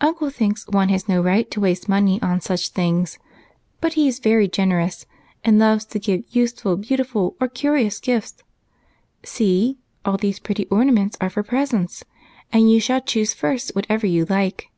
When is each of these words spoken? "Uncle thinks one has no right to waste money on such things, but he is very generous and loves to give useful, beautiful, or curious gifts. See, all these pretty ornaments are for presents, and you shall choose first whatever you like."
"Uncle 0.00 0.30
thinks 0.30 0.68
one 0.68 0.90
has 0.90 1.08
no 1.08 1.20
right 1.20 1.50
to 1.50 1.58
waste 1.60 1.88
money 1.88 2.22
on 2.22 2.40
such 2.40 2.68
things, 2.68 3.18
but 3.80 3.94
he 3.94 4.06
is 4.06 4.20
very 4.20 4.46
generous 4.46 5.06
and 5.42 5.58
loves 5.58 5.84
to 5.84 5.98
give 5.98 6.22
useful, 6.30 6.76
beautiful, 6.76 7.34
or 7.40 7.48
curious 7.48 7.98
gifts. 7.98 8.44
See, 9.24 9.78
all 10.04 10.18
these 10.18 10.38
pretty 10.38 10.66
ornaments 10.66 11.16
are 11.20 11.30
for 11.30 11.42
presents, 11.42 12.04
and 12.52 12.70
you 12.70 12.78
shall 12.78 13.00
choose 13.00 13.34
first 13.34 13.74
whatever 13.74 14.06
you 14.06 14.24
like." 14.26 14.70